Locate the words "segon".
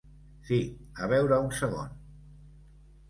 1.59-1.93